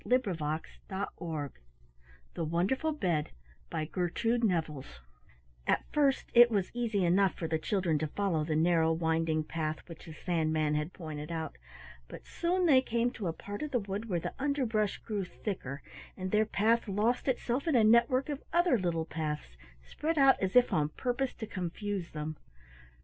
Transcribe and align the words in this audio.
CHAPTER 0.03 0.33
XII 0.33 0.45
ENTER 0.47 1.07
THE 2.33 2.43
KNIGHT 2.43 4.33
MARE 4.43 4.83
At 5.67 5.85
first 5.93 6.25
it 6.33 6.49
was 6.49 6.71
easy 6.73 7.05
enough 7.05 7.35
for 7.35 7.47
the 7.47 7.59
children 7.59 7.99
to 7.99 8.07
follow 8.07 8.43
the 8.43 8.55
narrow 8.55 8.91
winding 8.93 9.43
path 9.43 9.87
which 9.87 10.07
the 10.07 10.13
Sandman 10.25 10.73
had 10.73 10.91
pointed 10.91 11.31
out, 11.31 11.55
but 12.07 12.25
soon 12.25 12.65
they 12.65 12.81
came 12.81 13.11
to 13.11 13.27
a 13.27 13.31
part 13.33 13.61
of 13.61 13.69
the 13.69 13.79
wood 13.79 14.09
where 14.09 14.19
the 14.19 14.33
underbrush 14.39 14.97
grew 14.97 15.23
thicker 15.23 15.83
and 16.17 16.31
their 16.31 16.47
path 16.47 16.87
lost 16.87 17.27
itself 17.27 17.67
in 17.67 17.75
a 17.75 17.83
network 17.83 18.27
of 18.27 18.41
other 18.51 18.79
little 18.79 19.05
paths 19.05 19.55
spread 19.83 20.17
out 20.17 20.41
as 20.41 20.55
if 20.55 20.73
on 20.73 20.89
purpose 20.89 21.35
to 21.35 21.45
confuse 21.45 22.09
them. 22.09 22.37